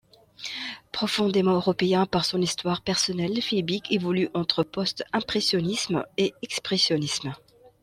Profondément 0.91 1.53
européen 1.53 2.07
par 2.07 2.25
son 2.25 2.41
histoire 2.41 2.81
personnelle, 2.81 3.39
Fiebig 3.39 3.83
évolue 3.91 4.29
entre 4.33 4.63
post-impressionnisme 4.63 6.07
et 6.17 6.33
expressionnisme. 6.41 7.35